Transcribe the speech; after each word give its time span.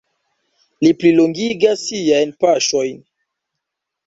Li 0.85 0.91
plilongigas 1.03 1.83
siajn 1.91 2.33
paŝojn. 2.47 2.99